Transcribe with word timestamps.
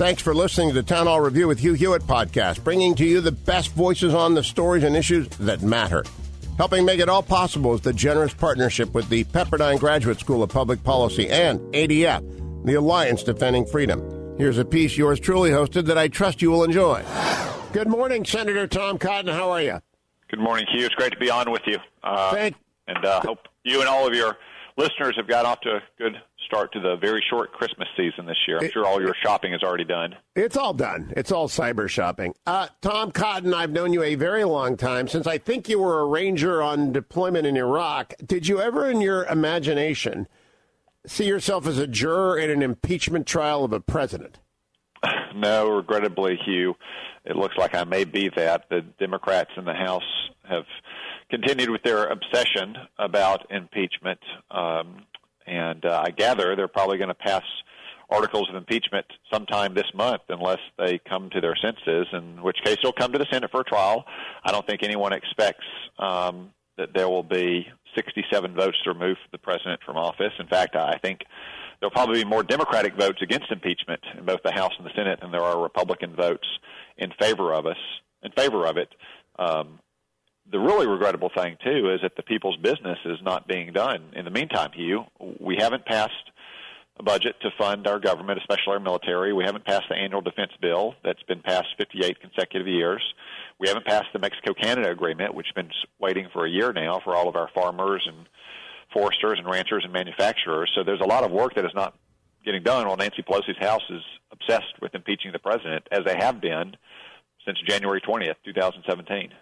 Thanks 0.00 0.22
for 0.22 0.34
listening 0.34 0.68
to 0.70 0.74
the 0.74 0.82
Town 0.82 1.06
Hall 1.06 1.20
Review 1.20 1.46
with 1.46 1.58
Hugh 1.58 1.74
Hewitt 1.74 2.04
podcast, 2.04 2.64
bringing 2.64 2.94
to 2.94 3.04
you 3.04 3.20
the 3.20 3.32
best 3.32 3.72
voices 3.72 4.14
on 4.14 4.32
the 4.32 4.42
stories 4.42 4.82
and 4.82 4.96
issues 4.96 5.28
that 5.36 5.60
matter. 5.60 6.04
Helping 6.56 6.86
make 6.86 7.00
it 7.00 7.10
all 7.10 7.22
possible 7.22 7.74
is 7.74 7.82
the 7.82 7.92
generous 7.92 8.32
partnership 8.32 8.94
with 8.94 9.10
the 9.10 9.24
Pepperdine 9.24 9.78
Graduate 9.78 10.18
School 10.18 10.42
of 10.42 10.48
Public 10.48 10.82
Policy 10.82 11.28
and 11.28 11.60
ADF, 11.74 12.64
the 12.64 12.76
Alliance 12.76 13.22
Defending 13.22 13.66
Freedom. 13.66 14.00
Here's 14.38 14.56
a 14.56 14.64
piece 14.64 14.96
yours 14.96 15.20
truly 15.20 15.50
hosted 15.50 15.84
that 15.84 15.98
I 15.98 16.08
trust 16.08 16.40
you 16.40 16.50
will 16.50 16.64
enjoy. 16.64 17.04
Good 17.74 17.88
morning, 17.88 18.24
Senator 18.24 18.66
Tom 18.66 18.96
Cotton. 18.96 19.30
How 19.30 19.50
are 19.50 19.60
you? 19.60 19.82
Good 20.30 20.40
morning, 20.40 20.64
Hugh. 20.72 20.86
It's 20.86 20.94
great 20.94 21.12
to 21.12 21.18
be 21.18 21.28
on 21.30 21.50
with 21.52 21.66
you. 21.66 21.76
Uh, 22.02 22.30
Thank- 22.32 22.56
and 22.88 23.04
uh, 23.04 23.20
hope 23.20 23.40
you 23.64 23.80
and 23.80 23.88
all 23.90 24.06
of 24.06 24.14
your 24.14 24.38
listeners 24.78 25.14
have 25.18 25.28
got 25.28 25.44
off 25.44 25.60
to 25.60 25.72
a 25.72 25.80
good 25.98 26.14
start 26.50 26.72
to 26.72 26.80
the 26.80 26.96
very 26.96 27.22
short 27.30 27.52
Christmas 27.52 27.88
season 27.96 28.26
this 28.26 28.36
year. 28.48 28.58
I'm 28.60 28.70
sure 28.70 28.84
all 28.84 29.00
your 29.00 29.14
shopping 29.22 29.54
is 29.54 29.62
already 29.62 29.84
done. 29.84 30.16
It's 30.34 30.56
all 30.56 30.74
done. 30.74 31.12
It's 31.16 31.30
all 31.30 31.48
cyber 31.48 31.88
shopping. 31.88 32.34
Uh, 32.44 32.66
Tom 32.82 33.12
Cotton, 33.12 33.54
I've 33.54 33.70
known 33.70 33.92
you 33.92 34.02
a 34.02 34.16
very 34.16 34.42
long 34.42 34.76
time, 34.76 35.06
since 35.06 35.26
I 35.26 35.38
think 35.38 35.68
you 35.68 35.78
were 35.78 36.00
a 36.00 36.06
ranger 36.06 36.60
on 36.60 36.92
deployment 36.92 37.46
in 37.46 37.56
Iraq. 37.56 38.14
Did 38.24 38.48
you 38.48 38.60
ever, 38.60 38.90
in 38.90 39.00
your 39.00 39.24
imagination, 39.26 40.26
see 41.06 41.26
yourself 41.26 41.66
as 41.66 41.78
a 41.78 41.86
juror 41.86 42.36
in 42.36 42.50
an 42.50 42.62
impeachment 42.62 43.26
trial 43.26 43.64
of 43.64 43.72
a 43.72 43.80
president? 43.80 44.38
No, 45.32 45.68
regrettably, 45.68 46.36
Hugh, 46.44 46.74
it 47.24 47.36
looks 47.36 47.56
like 47.56 47.76
I 47.76 47.84
may 47.84 48.02
be 48.02 48.30
that. 48.34 48.64
The 48.68 48.80
Democrats 48.98 49.50
in 49.56 49.64
the 49.64 49.72
House 49.72 50.02
have 50.48 50.64
continued 51.30 51.70
with 51.70 51.84
their 51.84 52.06
obsession 52.06 52.74
about 52.98 53.46
impeachment, 53.48 54.18
um, 54.50 55.04
and 55.46 55.84
uh, 55.84 56.02
I 56.06 56.10
gather 56.10 56.54
they're 56.56 56.68
probably 56.68 56.98
going 56.98 57.08
to 57.08 57.14
pass 57.14 57.42
articles 58.10 58.48
of 58.48 58.56
impeachment 58.56 59.06
sometime 59.32 59.74
this 59.74 59.92
month 59.94 60.22
unless 60.28 60.58
they 60.78 60.98
come 60.98 61.30
to 61.30 61.40
their 61.40 61.56
senses, 61.56 62.06
in 62.12 62.42
which 62.42 62.58
case 62.64 62.76
they'll 62.82 62.92
come 62.92 63.12
to 63.12 63.18
the 63.18 63.26
Senate 63.30 63.50
for 63.50 63.60
a 63.60 63.64
trial. 63.64 64.04
I 64.44 64.50
don't 64.50 64.66
think 64.66 64.82
anyone 64.82 65.12
expects 65.12 65.64
um, 65.98 66.50
that 66.76 66.92
there 66.94 67.08
will 67.08 67.22
be 67.22 67.68
67 67.94 68.54
votes 68.54 68.78
to 68.84 68.92
remove 68.92 69.16
the 69.32 69.38
president 69.38 69.80
from 69.84 69.96
office. 69.96 70.32
In 70.38 70.48
fact, 70.48 70.74
I 70.76 70.98
think 70.98 71.20
there'll 71.78 71.92
probably 71.92 72.24
be 72.24 72.28
more 72.28 72.42
Democratic 72.42 72.96
votes 72.96 73.22
against 73.22 73.50
impeachment 73.50 74.00
in 74.18 74.24
both 74.24 74.42
the 74.44 74.52
House 74.52 74.72
and 74.76 74.86
the 74.86 74.92
Senate 74.96 75.20
than 75.20 75.30
there 75.30 75.42
are 75.42 75.60
Republican 75.62 76.14
votes 76.14 76.48
in 76.98 77.12
favor 77.20 77.54
of 77.54 77.66
us 77.66 77.78
in 78.22 78.32
favor 78.32 78.66
of 78.66 78.76
it. 78.76 78.88
Um, 79.38 79.78
the 80.50 80.58
really 80.58 80.86
regrettable 80.86 81.30
thing 81.34 81.56
too 81.64 81.90
is 81.92 82.00
that 82.02 82.16
the 82.16 82.22
people's 82.22 82.56
business 82.56 82.98
is 83.04 83.18
not 83.22 83.46
being 83.46 83.72
done. 83.72 84.12
In 84.14 84.24
the 84.24 84.30
meantime, 84.30 84.70
Hugh, 84.74 85.04
we 85.38 85.56
haven't 85.58 85.84
passed 85.86 86.30
a 86.98 87.02
budget 87.02 87.36
to 87.40 87.50
fund 87.58 87.86
our 87.86 87.98
government, 87.98 88.38
especially 88.38 88.74
our 88.74 88.80
military. 88.80 89.32
We 89.32 89.44
haven't 89.44 89.64
passed 89.64 89.86
the 89.88 89.96
annual 89.96 90.20
defense 90.20 90.52
bill 90.60 90.94
that's 91.02 91.22
been 91.22 91.40
passed 91.40 91.68
58 91.78 92.20
consecutive 92.20 92.66
years. 92.66 93.02
We 93.58 93.68
haven't 93.68 93.86
passed 93.86 94.08
the 94.12 94.18
Mexico-Canada 94.18 94.90
agreement, 94.90 95.34
which 95.34 95.46
has 95.46 95.54
been 95.54 95.72
waiting 95.98 96.28
for 96.32 96.44
a 96.44 96.50
year 96.50 96.72
now 96.72 97.00
for 97.02 97.14
all 97.14 97.28
of 97.28 97.36
our 97.36 97.48
farmers 97.54 98.06
and 98.06 98.28
foresters 98.92 99.38
and 99.38 99.48
ranchers 99.48 99.84
and 99.84 99.92
manufacturers. 99.92 100.70
So 100.74 100.82
there's 100.84 101.00
a 101.00 101.06
lot 101.06 101.24
of 101.24 101.30
work 101.30 101.54
that 101.54 101.64
is 101.64 101.74
not 101.74 101.94
getting 102.44 102.62
done 102.62 102.86
while 102.86 102.96
Nancy 102.96 103.22
Pelosi's 103.22 103.58
House 103.58 103.82
is 103.88 104.02
obsessed 104.32 104.80
with 104.82 104.94
impeaching 104.94 105.32
the 105.32 105.38
president, 105.38 105.86
as 105.92 106.00
they 106.04 106.16
have 106.16 106.40
been 106.40 106.76
since 107.46 107.58
January 107.66 108.00
20th, 108.00 108.36
2017. 108.44 109.32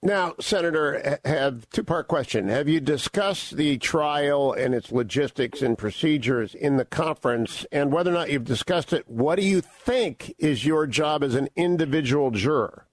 Now, 0.00 0.34
Senator, 0.38 1.18
have 1.24 1.68
two 1.70 1.82
part 1.82 2.06
question. 2.06 2.48
Have 2.48 2.68
you 2.68 2.78
discussed 2.78 3.56
the 3.56 3.78
trial 3.78 4.52
and 4.52 4.72
its 4.72 4.92
logistics 4.92 5.60
and 5.60 5.76
procedures 5.76 6.54
in 6.54 6.76
the 6.76 6.84
conference? 6.84 7.66
And 7.72 7.92
whether 7.92 8.10
or 8.10 8.14
not 8.14 8.30
you've 8.30 8.44
discussed 8.44 8.92
it, 8.92 9.08
what 9.08 9.36
do 9.36 9.44
you 9.44 9.60
think 9.60 10.34
is 10.38 10.64
your 10.64 10.86
job 10.86 11.24
as 11.24 11.34
an 11.34 11.48
individual 11.56 12.30
juror? 12.30 12.86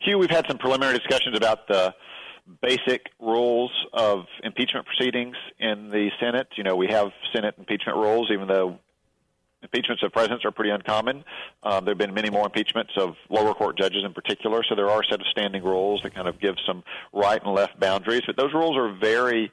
Hugh, 0.00 0.18
we've 0.18 0.28
had 0.28 0.46
some 0.46 0.58
preliminary 0.58 0.98
discussions 0.98 1.34
about 1.34 1.66
the 1.66 1.94
basic 2.60 3.06
rules 3.18 3.72
of 3.94 4.26
impeachment 4.42 4.86
proceedings 4.86 5.34
in 5.58 5.88
the 5.88 6.10
Senate. 6.20 6.48
You 6.56 6.64
know, 6.64 6.76
we 6.76 6.88
have 6.88 7.10
Senate 7.34 7.54
impeachment 7.56 7.96
rules, 7.96 8.30
even 8.30 8.48
though 8.48 8.78
impeachments 9.64 10.02
of 10.02 10.12
presidents 10.12 10.44
are 10.44 10.50
pretty 10.50 10.70
uncommon. 10.70 11.24
Um, 11.62 11.84
there 11.84 11.92
have 11.92 11.98
been 11.98 12.14
many 12.14 12.30
more 12.30 12.44
impeachments 12.44 12.92
of 12.96 13.16
lower 13.28 13.54
court 13.54 13.76
judges 13.78 14.04
in 14.04 14.12
particular, 14.12 14.62
so 14.68 14.74
there 14.74 14.88
are 14.88 15.00
a 15.00 15.04
set 15.10 15.20
of 15.20 15.26
standing 15.30 15.64
rules 15.64 16.02
that 16.02 16.14
kind 16.14 16.28
of 16.28 16.38
give 16.38 16.54
some 16.66 16.84
right 17.12 17.42
and 17.42 17.54
left 17.54 17.80
boundaries, 17.80 18.22
but 18.26 18.36
those 18.36 18.52
rules 18.52 18.76
are 18.76 18.92
very, 18.92 19.50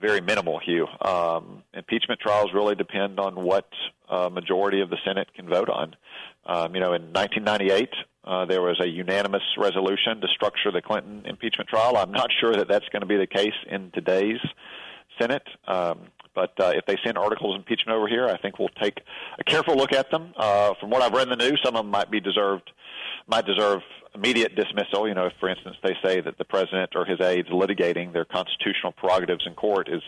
very 0.00 0.20
minimal, 0.20 0.60
Hugh. 0.60 0.86
Um, 1.00 1.62
impeachment 1.72 2.20
trials 2.20 2.50
really 2.54 2.74
depend 2.74 3.18
on 3.18 3.34
what 3.34 3.68
uh, 4.08 4.28
majority 4.28 4.80
of 4.80 4.90
the 4.90 4.98
Senate 5.04 5.32
can 5.34 5.48
vote 5.48 5.68
on. 5.68 5.96
Um, 6.46 6.74
you 6.74 6.80
know, 6.80 6.92
in 6.92 7.12
1998, 7.12 7.88
uh, 8.24 8.44
there 8.46 8.62
was 8.62 8.80
a 8.80 8.86
unanimous 8.86 9.42
resolution 9.56 10.20
to 10.20 10.28
structure 10.28 10.70
the 10.70 10.82
Clinton 10.82 11.22
impeachment 11.26 11.68
trial. 11.68 11.96
I'm 11.96 12.12
not 12.12 12.30
sure 12.38 12.54
that 12.54 12.68
that's 12.68 12.88
going 12.90 13.00
to 13.00 13.06
be 13.06 13.16
the 13.16 13.26
case 13.26 13.54
in 13.68 13.90
today's 13.92 14.40
Senate. 15.18 15.46
Um, 15.66 16.00
but 16.34 16.52
uh, 16.60 16.72
if 16.74 16.86
they 16.86 16.96
send 17.04 17.18
articles 17.18 17.56
impeachment 17.56 17.96
over 17.96 18.08
here, 18.08 18.28
I 18.28 18.36
think 18.36 18.58
we'll 18.58 18.68
take 18.80 19.00
a 19.38 19.44
careful 19.44 19.76
look 19.76 19.92
at 19.92 20.10
them. 20.10 20.32
Uh, 20.36 20.74
from 20.80 20.90
what 20.90 21.02
I've 21.02 21.12
read 21.12 21.28
in 21.30 21.38
the 21.38 21.48
news, 21.48 21.60
some 21.64 21.76
of 21.76 21.84
them 21.84 21.90
might 21.90 22.10
be 22.10 22.20
deserved, 22.20 22.70
might 23.26 23.46
deserve 23.46 23.82
immediate 24.14 24.54
dismissal. 24.54 25.08
You 25.08 25.14
know, 25.14 25.26
if, 25.26 25.32
for 25.40 25.48
instance, 25.48 25.76
they 25.82 25.96
say 26.02 26.20
that 26.20 26.38
the 26.38 26.44
president 26.44 26.92
or 26.94 27.04
his 27.04 27.20
aides 27.20 27.48
litigating 27.48 28.12
their 28.12 28.24
constitutional 28.24 28.92
prerogatives 28.92 29.44
in 29.46 29.54
court 29.54 29.88
is 29.88 30.02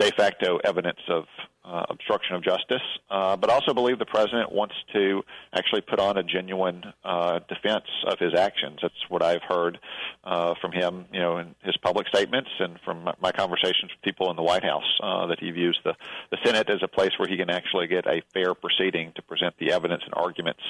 de 0.00 0.10
facto 0.12 0.58
evidence 0.64 0.98
of 1.08 1.24
uh, 1.62 1.84
obstruction 1.90 2.34
of 2.34 2.42
justice, 2.42 2.82
uh, 3.10 3.36
but 3.36 3.50
also 3.50 3.74
believe 3.74 3.98
the 3.98 4.06
president 4.06 4.50
wants 4.50 4.74
to 4.94 5.22
actually 5.52 5.82
put 5.82 6.00
on 6.00 6.16
a 6.16 6.22
genuine 6.22 6.82
uh, 7.04 7.38
defense 7.48 7.84
of 8.06 8.18
his 8.18 8.34
actions. 8.34 8.78
That's 8.80 8.94
what 9.10 9.22
I've 9.22 9.42
heard 9.46 9.78
uh, 10.24 10.54
from 10.60 10.72
him, 10.72 11.04
you 11.12 11.20
know, 11.20 11.36
in 11.36 11.54
his 11.62 11.76
public 11.76 12.08
statements 12.08 12.48
and 12.58 12.78
from 12.82 13.04
my, 13.04 13.14
my 13.20 13.30
conversations 13.30 13.92
with 13.92 14.02
people 14.02 14.30
in 14.30 14.36
the 14.36 14.42
White 14.42 14.64
House, 14.64 14.98
uh, 15.02 15.26
that 15.26 15.38
he 15.38 15.50
views 15.50 15.78
the, 15.84 15.94
the 16.30 16.38
Senate 16.42 16.70
as 16.70 16.82
a 16.82 16.88
place 16.88 17.12
where 17.18 17.28
he 17.28 17.36
can 17.36 17.50
actually 17.50 17.86
get 17.86 18.06
a 18.06 18.22
fair 18.32 18.54
proceeding 18.54 19.12
to 19.16 19.22
present 19.22 19.54
the 19.58 19.70
evidence 19.70 20.02
and 20.04 20.14
arguments 20.14 20.62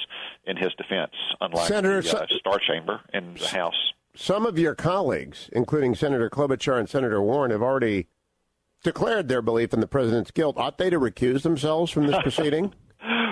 in 0.45 0.57
his 0.57 0.73
defense, 0.77 1.13
unlike 1.39 1.69
Senator, 1.69 2.01
the 2.01 2.23
uh, 2.23 2.27
Star 2.37 2.59
Chamber 2.59 2.99
in 3.13 3.35
the 3.35 3.47
House. 3.47 3.93
Some 4.13 4.45
of 4.45 4.59
your 4.59 4.75
colleagues, 4.75 5.49
including 5.53 5.95
Senator 5.95 6.29
Klobuchar 6.29 6.77
and 6.77 6.89
Senator 6.89 7.21
Warren, 7.21 7.51
have 7.51 7.61
already 7.61 8.07
declared 8.83 9.27
their 9.27 9.41
belief 9.41 9.73
in 9.73 9.79
the 9.79 9.87
president's 9.87 10.31
guilt. 10.31 10.57
Ought 10.57 10.77
they 10.77 10.89
to 10.89 10.99
recuse 10.99 11.43
themselves 11.43 11.91
from 11.91 12.07
this 12.07 12.17
proceeding? 12.23 12.73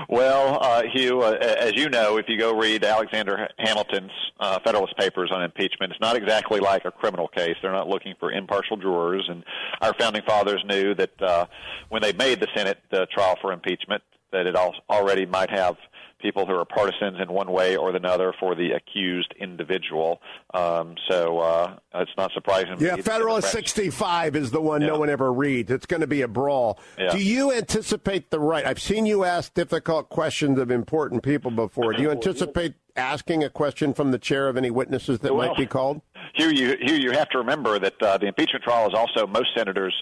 Well, 0.09 0.57
uh, 0.59 0.83
Hugh, 0.91 1.21
uh, 1.21 1.37
as 1.39 1.73
you 1.75 1.87
know, 1.87 2.17
if 2.17 2.25
you 2.27 2.39
go 2.39 2.57
read 2.57 2.83
Alexander 2.83 3.47
Hamilton's 3.59 4.11
uh, 4.39 4.57
Federalist 4.63 4.97
Papers 4.97 5.29
on 5.31 5.43
impeachment, 5.43 5.91
it's 5.91 6.01
not 6.01 6.15
exactly 6.15 6.59
like 6.59 6.85
a 6.85 6.91
criminal 6.91 7.27
case. 7.27 7.55
They're 7.61 7.71
not 7.71 7.87
looking 7.87 8.15
for 8.19 8.31
impartial 8.31 8.75
jurors, 8.77 9.25
and 9.29 9.43
our 9.81 9.93
founding 9.99 10.23
fathers 10.23 10.63
knew 10.65 10.95
that 10.95 11.21
uh, 11.21 11.45
when 11.89 12.01
they 12.01 12.13
made 12.13 12.39
the 12.39 12.47
Senate 12.55 12.79
uh, 12.91 13.05
trial 13.13 13.37
for 13.39 13.51
impeachment, 13.51 14.01
that 14.31 14.47
it 14.47 14.55
al- 14.55 14.73
already 14.89 15.27
might 15.27 15.51
have 15.51 15.75
people 16.19 16.45
who 16.45 16.53
are 16.53 16.65
partisans 16.65 17.17
in 17.19 17.31
one 17.31 17.51
way 17.51 17.75
or 17.75 17.95
another 17.95 18.33
for 18.39 18.55
the 18.55 18.71
accused 18.71 19.33
individual. 19.39 20.21
Um, 20.53 20.95
so 21.09 21.39
uh, 21.39 21.77
it's 21.95 22.11
not 22.17 22.31
surprising. 22.33 22.75
Yeah, 22.79 22.97
Federalist 22.97 23.51
65 23.51 24.35
is 24.35 24.51
the 24.51 24.61
one 24.61 24.81
no 24.81 24.99
one 24.99 25.09
ever 25.09 25.31
reads. 25.31 25.71
It's 25.71 25.85
going 25.85 26.01
to 26.01 26.07
be 26.07 26.21
a 26.21 26.27
brawl. 26.27 26.79
Yeah. 26.97 27.09
Do 27.09 27.19
you 27.19 27.51
anticipate 27.51 28.29
the 28.29 28.39
right? 28.39 28.65
I've 28.65 28.81
seen 28.81 29.05
you 29.05 29.23
ask 29.23 29.53
difficult 29.53 30.09
questions 30.09 30.59
of 30.59 30.71
important 30.71 31.23
people 31.23 31.51
before. 31.51 31.93
Do 31.93 32.01
you 32.01 32.11
anticipate 32.11 32.75
asking 32.95 33.43
a 33.43 33.49
question 33.49 33.93
from 33.93 34.11
the 34.11 34.19
chair 34.19 34.47
of 34.49 34.57
any 34.57 34.69
witnesses 34.69 35.19
that 35.19 35.33
Well, 35.33 35.47
might 35.47 35.57
be 35.57 35.65
called? 35.65 36.01
Hugh, 36.35 36.49
you, 36.49 36.77
Hugh, 36.79 36.95
you 36.95 37.11
have 37.11 37.29
to 37.29 37.37
remember 37.39 37.79
that 37.79 38.01
uh, 38.01 38.17
the 38.17 38.27
impeachment 38.27 38.63
trial 38.63 38.87
is 38.87 38.93
also 38.93 39.25
most 39.25 39.49
senators' 39.55 39.95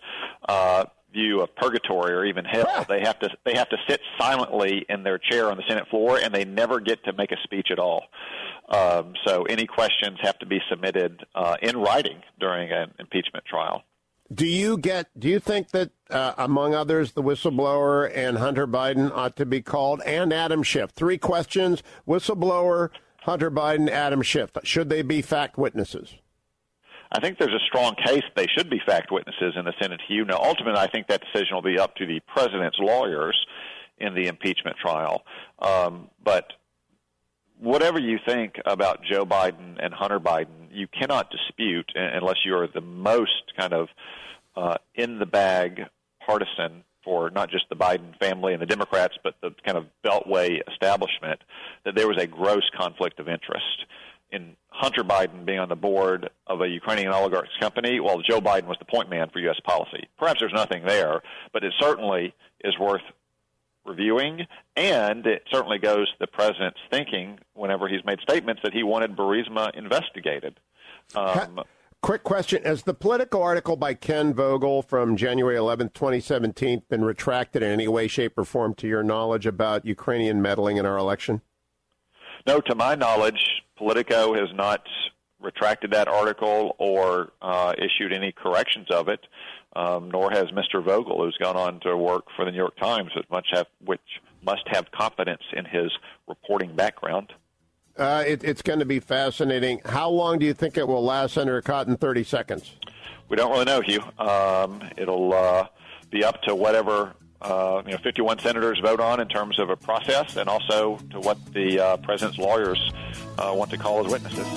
uh, 0.49 0.85
view 1.17 1.41
of 1.41 1.55
purgatory 1.55 2.13
or 2.13 2.25
even 2.25 2.45
hell. 2.45 2.85
They 2.87 3.01
have 3.01 3.19
to 3.19 3.29
they 3.45 3.55
have 3.55 3.69
to 3.69 3.77
sit 3.89 4.01
silently 4.19 4.85
in 4.87 5.03
their 5.03 5.17
chair 5.17 5.49
on 5.51 5.57
the 5.57 5.63
Senate 5.67 5.87
floor, 5.89 6.19
and 6.23 6.33
they 6.33 6.45
never 6.45 6.79
get 6.79 7.03
to 7.05 7.13
make 7.13 7.31
a 7.31 7.37
speech 7.43 7.69
at 7.71 7.79
all. 7.79 8.03
Um, 8.69 9.13
so 9.25 9.43
any 9.43 9.65
questions 9.65 10.17
have 10.21 10.37
to 10.39 10.45
be 10.45 10.59
submitted 10.69 11.25
uh, 11.33 11.55
in 11.61 11.77
writing 11.77 12.21
during 12.39 12.71
an 12.71 12.93
impeachment 12.99 13.45
trial. 13.45 13.83
Do 14.33 14.45
you 14.45 14.77
get? 14.77 15.07
Do 15.17 15.29
you 15.29 15.39
think 15.39 15.71
that, 15.71 15.91
uh, 16.09 16.33
among 16.37 16.75
others, 16.75 17.13
the 17.13 17.23
whistleblower 17.23 18.11
and 18.13 18.37
Hunter 18.37 18.67
Biden 18.67 19.09
ought 19.15 19.37
to 19.37 19.45
be 19.45 19.61
called, 19.61 20.01
and 20.05 20.33
Adam 20.33 20.63
Schiff? 20.63 20.91
Three 20.91 21.17
questions: 21.17 21.81
whistleblower, 22.05 22.89
Hunter 23.21 23.49
Biden, 23.49 23.89
Adam 23.89 24.21
Schiff. 24.21 24.51
Should 24.63 24.89
they 24.89 25.01
be 25.01 25.21
fact 25.21 25.57
witnesses? 25.57 26.15
I 27.11 27.19
think 27.19 27.37
there's 27.37 27.53
a 27.53 27.65
strong 27.67 27.95
case 27.95 28.23
they 28.35 28.47
should 28.47 28.69
be 28.69 28.81
fact 28.85 29.11
witnesses 29.11 29.53
in 29.55 29.65
the 29.65 29.73
Senate. 29.81 30.01
You 30.09 30.25
know, 30.25 30.39
ultimately, 30.41 30.79
I 30.79 30.87
think 30.87 31.07
that 31.07 31.21
decision 31.21 31.55
will 31.55 31.61
be 31.61 31.79
up 31.79 31.95
to 31.95 32.05
the 32.05 32.19
president's 32.27 32.77
lawyers 32.79 33.37
in 33.97 34.13
the 34.13 34.27
impeachment 34.27 34.77
trial. 34.77 35.23
Um, 35.59 36.09
but 36.23 36.53
whatever 37.59 37.99
you 37.99 38.19
think 38.25 38.55
about 38.65 39.03
Joe 39.03 39.25
Biden 39.25 39.77
and 39.83 39.93
Hunter 39.93 40.19
Biden, 40.19 40.67
you 40.71 40.87
cannot 40.87 41.31
dispute 41.31 41.91
unless 41.95 42.37
you 42.45 42.55
are 42.55 42.67
the 42.67 42.81
most 42.81 43.53
kind 43.57 43.73
of 43.73 43.87
uh, 44.55 44.75
in 44.95 45.19
the 45.19 45.25
bag 45.25 45.81
partisan 46.25 46.83
for 47.03 47.29
not 47.29 47.49
just 47.49 47.63
the 47.69 47.75
Biden 47.75 48.17
family 48.19 48.53
and 48.53 48.61
the 48.61 48.65
Democrats, 48.65 49.15
but 49.23 49.35
the 49.41 49.51
kind 49.65 49.77
of 49.77 49.85
Beltway 50.05 50.59
establishment, 50.69 51.41
that 51.85 51.95
there 51.95 52.07
was 52.07 52.21
a 52.21 52.27
gross 52.27 52.69
conflict 52.77 53.19
of 53.19 53.29
interest 53.29 53.85
in 54.31 54.55
Hunter 54.69 55.03
Biden 55.03 55.45
being 55.45 55.59
on 55.59 55.69
the 55.69 55.75
board 55.75 56.29
of 56.45 56.61
a 56.61 56.67
Ukrainian 56.67 57.11
oligarch's 57.11 57.55
company, 57.59 57.99
while 57.99 58.21
Joe 58.21 58.41
Biden 58.41 58.67
was 58.67 58.77
the 58.79 58.85
point 58.85 59.09
man 59.09 59.29
for 59.29 59.39
U.S. 59.39 59.59
policy. 59.63 60.07
Perhaps 60.17 60.39
there's 60.39 60.53
nothing 60.53 60.85
there, 60.85 61.21
but 61.53 61.63
it 61.63 61.73
certainly 61.79 62.33
is 62.63 62.77
worth 62.77 63.01
reviewing, 63.85 64.45
and 64.75 65.25
it 65.25 65.43
certainly 65.51 65.79
goes 65.79 66.07
to 66.07 66.15
the 66.19 66.27
president's 66.27 66.79
thinking 66.91 67.39
whenever 67.53 67.87
he's 67.87 68.03
made 68.05 68.19
statements 68.19 68.61
that 68.63 68.73
he 68.73 68.83
wanted 68.83 69.15
Burisma 69.15 69.75
investigated. 69.75 70.59
Um, 71.15 71.61
Quick 72.03 72.23
question: 72.23 72.63
Has 72.63 72.83
the 72.83 72.93
Politico 72.93 73.41
article 73.41 73.75
by 73.75 73.95
Ken 73.95 74.33
Vogel 74.33 74.83
from 74.83 75.17
January 75.17 75.55
11, 75.55 75.89
2017, 75.89 76.83
been 76.89 77.03
retracted 77.03 77.63
in 77.63 77.71
any 77.71 77.87
way, 77.87 78.07
shape, 78.07 78.37
or 78.37 78.45
form, 78.45 78.75
to 78.75 78.87
your 78.87 79.01
knowledge, 79.01 79.47
about 79.47 79.85
Ukrainian 79.85 80.41
meddling 80.41 80.77
in 80.77 80.85
our 80.85 80.97
election? 80.97 81.41
No, 82.45 82.61
to 82.61 82.75
my 82.75 82.93
knowledge, 82.95 83.56
Politico 83.77 84.33
has 84.33 84.49
not 84.53 84.81
retracted 85.39 85.91
that 85.91 86.07
article 86.07 86.75
or 86.79 87.31
uh, 87.41 87.73
issued 87.77 88.11
any 88.11 88.31
corrections 88.31 88.87
of 88.89 89.07
it 89.07 89.21
um, 89.77 90.09
nor 90.09 90.31
has 90.31 90.45
Mr. 90.47 90.83
Vogel, 90.83 91.23
who's 91.23 91.37
gone 91.37 91.55
on 91.55 91.79
to 91.81 91.95
work 91.95 92.25
for 92.35 92.45
the 92.45 92.51
New 92.51 92.57
York 92.57 92.75
Times, 92.77 93.11
which 93.15 93.29
must 93.29 93.47
have, 93.51 93.67
which 93.85 94.01
must 94.43 94.63
have 94.67 94.89
confidence 94.91 95.43
in 95.53 95.65
his 95.65 95.91
reporting 96.27 96.75
background. 96.75 97.31
Uh, 97.95 98.23
it, 98.25 98.43
it's 98.43 98.61
going 98.61 98.79
to 98.79 98.85
be 98.85 98.99
fascinating. 98.99 99.81
How 99.85 100.09
long 100.09 100.39
do 100.39 100.45
you 100.45 100.53
think 100.53 100.77
it 100.77 100.87
will 100.87 101.03
last, 101.03 101.35
Senator 101.35 101.61
Cotton? 101.61 101.95
30 101.95 102.23
seconds. 102.23 102.71
We 103.29 103.37
don't 103.37 103.51
really 103.51 103.65
know, 103.65 103.81
Hugh. 103.81 104.03
Um, 104.17 104.81
it'll 104.97 105.33
uh, 105.33 105.67
be 106.09 106.23
up 106.23 106.41
to 106.43 106.55
whatever 106.55 107.13
uh, 107.41 107.81
you 107.85 107.91
know 107.91 107.97
51 107.99 108.39
senators 108.39 108.79
vote 108.79 108.99
on 108.99 109.19
in 109.19 109.27
terms 109.27 109.59
of 109.59 109.69
a 109.69 109.75
process, 109.75 110.35
and 110.37 110.49
also 110.49 110.97
to 111.11 111.19
what 111.19 111.37
the 111.53 111.79
uh, 111.79 111.97
president's 111.97 112.39
lawyers 112.39 112.91
uh, 113.37 113.53
want 113.55 113.69
to 113.71 113.77
call 113.77 114.05
as 114.05 114.11
witnesses. 114.11 114.47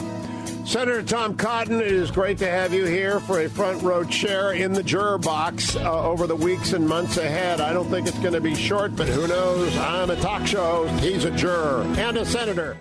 Senator 0.64 1.02
Tom 1.02 1.36
Cotton, 1.36 1.80
it 1.80 1.88
is 1.88 2.10
great 2.10 2.38
to 2.38 2.46
have 2.46 2.72
you 2.72 2.84
here 2.84 3.18
for 3.18 3.40
a 3.40 3.48
front 3.48 3.82
row 3.82 4.04
chair 4.04 4.52
in 4.52 4.72
the 4.72 4.82
juror 4.82 5.18
box 5.18 5.74
uh, 5.74 6.04
over 6.04 6.26
the 6.26 6.36
weeks 6.36 6.74
and 6.74 6.86
months 6.86 7.16
ahead. 7.16 7.60
I 7.60 7.72
don't 7.72 7.88
think 7.88 8.06
it's 8.06 8.18
going 8.20 8.34
to 8.34 8.40
be 8.40 8.54
short, 8.54 8.94
but 8.94 9.08
who 9.08 9.26
knows? 9.26 9.76
I'm 9.76 10.10
a 10.10 10.16
talk 10.16 10.46
show 10.46 10.86
host. 10.86 11.02
He's 11.02 11.24
a 11.24 11.30
juror 11.32 11.82
and 11.96 12.16
a 12.18 12.24
senator. 12.24 12.76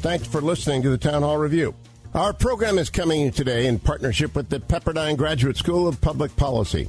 Thanks 0.00 0.26
for 0.26 0.40
listening 0.40 0.82
to 0.82 0.90
the 0.90 0.98
Town 0.98 1.22
Hall 1.22 1.38
Review. 1.38 1.74
Our 2.14 2.32
program 2.32 2.78
is 2.78 2.90
coming 2.90 3.30
today 3.30 3.66
in 3.66 3.78
partnership 3.78 4.34
with 4.34 4.48
the 4.48 4.58
Pepperdine 4.58 5.16
Graduate 5.16 5.56
School 5.56 5.86
of 5.86 6.00
Public 6.00 6.34
Policy. 6.36 6.88